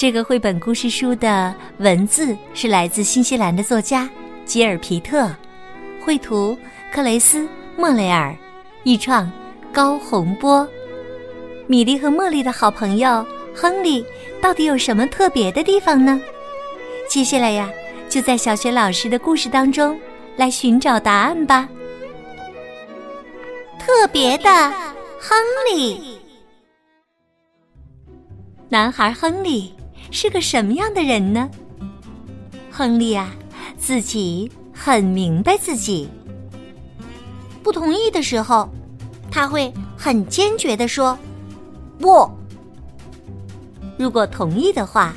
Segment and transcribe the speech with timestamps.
[0.00, 4.08] 这个绘本故事书的文字是来自新西兰的作家
[4.46, 5.30] 吉尔皮特，
[6.02, 6.56] 绘图
[6.90, 7.46] 克雷斯
[7.76, 8.34] 莫雷尔，
[8.82, 9.30] 译创
[9.70, 10.66] 高洪波。
[11.66, 13.22] 米莉和茉莉的好朋友
[13.54, 14.02] 亨利
[14.40, 16.18] 到底有什么特别的地方呢？
[17.06, 17.68] 接下来呀，
[18.08, 20.00] 就在小学老师的故事当中
[20.34, 21.68] 来寻找答案吧。
[23.78, 24.50] 特别的
[25.20, 25.38] 亨
[25.70, 26.18] 利，
[28.70, 29.74] 男孩亨利。
[30.10, 31.48] 是个什么样的人呢？
[32.70, 33.32] 亨利啊，
[33.76, 36.08] 自己很明白自己。
[37.62, 38.68] 不同意的时候，
[39.30, 41.16] 他会很坚决的说
[42.00, 42.24] “不”；
[43.98, 45.14] 如果同意的话，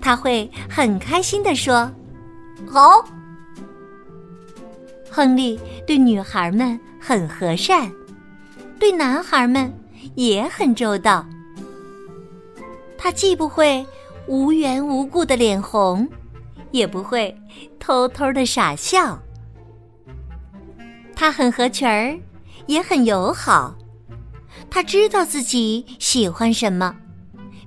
[0.00, 1.90] 他会很开心的说
[2.66, 3.04] “好”。
[5.10, 7.90] 亨利对女孩们很和善，
[8.78, 9.72] 对男孩们
[10.14, 11.26] 也很周到。
[12.96, 13.86] 他既不会。
[14.26, 16.08] 无缘无故的脸红，
[16.70, 17.36] 也不会
[17.78, 19.18] 偷偷的傻笑。
[21.14, 22.18] 他很合群儿，
[22.66, 23.74] 也很友好。
[24.70, 26.94] 他知道自己喜欢什么，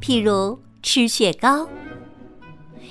[0.00, 1.66] 譬如吃雪糕；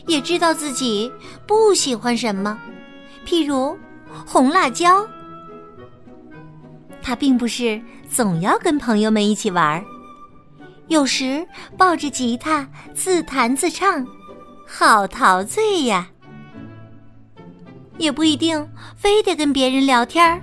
[0.07, 1.11] 也知道自己
[1.45, 2.59] 不喜欢什么，
[3.25, 3.77] 譬如
[4.25, 5.07] 红辣椒。
[7.01, 9.85] 他并不是总要跟朋友们一起玩儿。
[10.89, 14.05] 有时抱着吉他自弹自唱，
[14.67, 16.09] 好陶醉呀！
[17.97, 20.41] 也不一定非得跟别人聊天儿。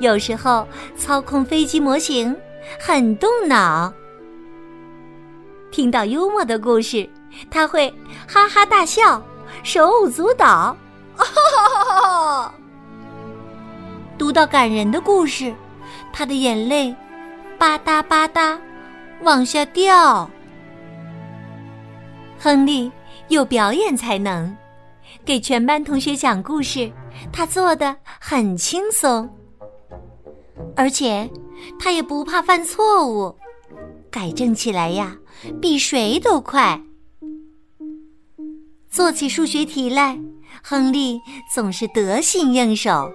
[0.00, 0.66] 有时候
[0.96, 2.34] 操控飞机模型，
[2.80, 3.92] 很动脑。
[5.70, 7.06] 听到幽默的故事，
[7.50, 7.92] 他会
[8.26, 9.22] 哈哈大笑，
[9.62, 10.74] 手舞足蹈。
[14.16, 15.54] 读到感人的故事，
[16.10, 16.96] 他的眼泪
[17.58, 18.58] 吧嗒吧嗒。
[19.22, 20.28] 往下掉。
[22.38, 22.92] 亨利
[23.28, 24.54] 有表演才能，
[25.24, 26.92] 给全班同学讲故事，
[27.32, 29.28] 他做的很轻松，
[30.76, 31.28] 而且
[31.80, 33.34] 他也不怕犯错误，
[34.10, 35.16] 改正起来呀，
[35.60, 36.80] 比谁都快。
[38.90, 40.18] 做起数学题来，
[40.62, 41.20] 亨利
[41.52, 43.10] 总是得心应手。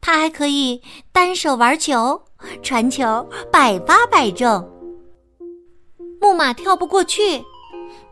[0.00, 0.80] 他还可以
[1.12, 2.22] 单手玩球，
[2.62, 4.68] 传球百发百中。
[6.20, 7.42] 木马跳不过去，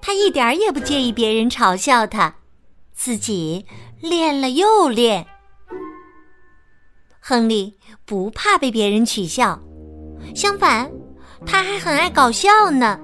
[0.00, 2.36] 他一点儿也不介意别人嘲笑他，
[2.94, 3.66] 自己
[4.00, 5.26] 练了又练。
[7.20, 9.60] 亨利不怕被别人取笑，
[10.34, 10.90] 相反，
[11.44, 12.98] 他还很爱搞笑呢。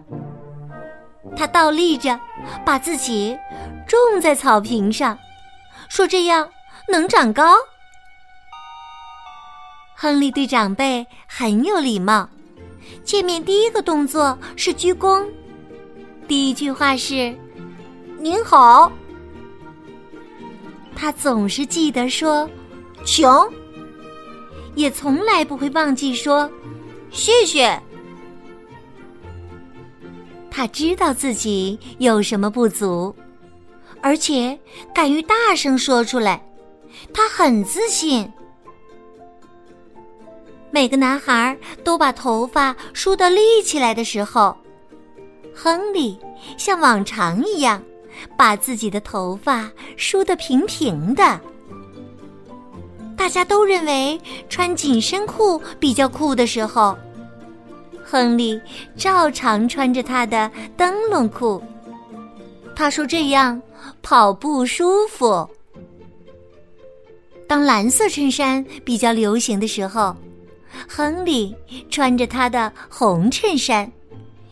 [1.37, 2.19] 他倒立着，
[2.65, 3.37] 把自己
[3.87, 5.19] 种在草坪上，
[5.91, 6.49] 说这样
[6.89, 7.55] 能长高。
[9.95, 12.29] 亨利对长辈很有礼貌。
[13.05, 15.27] 见面第一个动作是鞠躬，
[16.27, 17.37] 第一句话是
[18.19, 18.91] “您好”。
[20.97, 22.49] 他总是记得说
[23.05, 23.29] “请”，
[24.75, 26.51] 也从来不会忘记说
[27.13, 27.79] “谢谢”。
[30.51, 33.15] 他知道自己有什么不足，
[34.01, 34.59] 而且
[34.95, 36.43] 敢于大声说出来，
[37.13, 38.33] 他很自信。
[40.75, 44.57] 每个男孩都把头发梳得立起来的时候，
[45.55, 46.19] 亨利
[46.59, 47.81] 像往常一样
[48.37, 51.41] 把自己的头发梳得平平的。
[53.17, 56.99] 大家都认为穿紧身裤比较酷的时候，
[58.05, 58.61] 亨利
[58.97, 61.63] 照常穿着他的灯笼裤。
[62.75, 63.63] 他说这样
[64.03, 65.49] 跑步舒服。
[67.47, 70.17] 当蓝色衬衫比较流行的时候。
[70.89, 71.55] 亨利
[71.91, 73.91] 穿着他的红衬衫，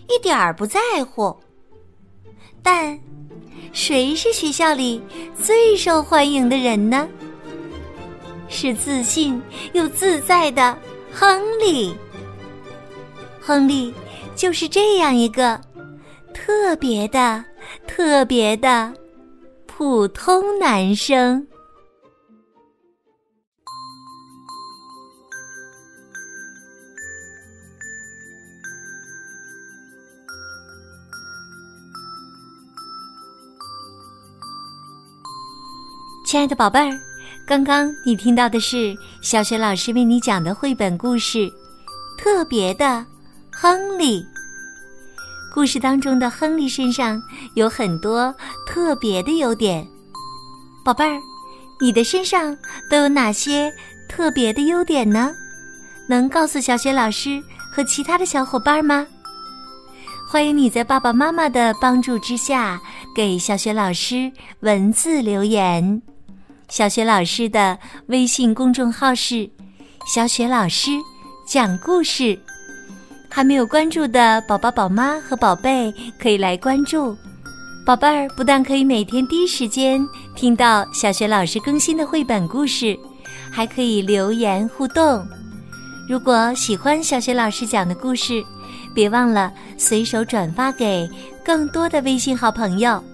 [0.08, 1.36] 一点儿不在乎。
[2.62, 2.98] 但，
[3.72, 5.02] 谁是学校里
[5.40, 7.08] 最受欢迎的人呢？
[8.48, 9.40] 是自信
[9.72, 10.76] 又自在的
[11.10, 11.94] 亨利。
[13.40, 13.92] 亨利
[14.36, 15.60] 就是这样一个
[16.34, 17.44] 特别的、
[17.86, 18.92] 特别的
[19.66, 21.46] 普通男生。
[36.32, 36.98] 亲爱的宝贝儿，
[37.44, 41.40] 刚刚你听到的是小雪老师为你讲的绘本故事
[42.16, 43.04] 《特别的
[43.50, 44.22] 亨利》。
[45.54, 47.20] 故事当中的亨利身上
[47.52, 48.34] 有很多
[48.66, 49.86] 特别的优点。
[50.82, 51.20] 宝贝儿，
[51.78, 52.56] 你的身上
[52.88, 53.70] 都有哪些
[54.08, 55.34] 特别的优点呢？
[56.08, 57.42] 能告诉小雪老师
[57.76, 59.06] 和其他的小伙伴吗？
[60.26, 62.80] 欢迎你在爸爸妈妈的帮助之下
[63.14, 66.00] 给小雪老师文字留言。
[66.72, 69.46] 小雪老师的微信公众号是
[70.08, 70.90] “小雪老师
[71.46, 72.38] 讲故事”，
[73.28, 77.14] 还没有关注的宝宝、宝妈和宝贝可以来关注。
[77.84, 80.02] 宝贝儿不但可以每天第一时间
[80.34, 82.98] 听到小雪老师更新的绘本故事，
[83.50, 85.22] 还可以留言互动。
[86.08, 88.42] 如果喜欢小雪老师讲的故事，
[88.94, 91.06] 别忘了随手转发给
[91.44, 93.04] 更多的微信好朋友，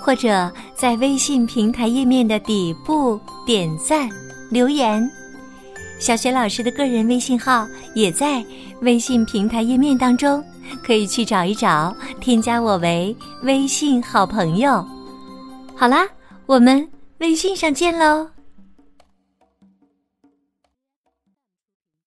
[0.00, 4.08] 或者在微信平台页面的底部点赞
[4.50, 5.08] 留言。
[5.98, 8.44] 小雪老师的个人微信号也在
[8.82, 10.42] 微信平台页面当中，
[10.84, 14.86] 可以去找一找，添加我为微信好朋友。
[15.74, 16.06] 好啦，
[16.46, 18.28] 我们微信上见喽！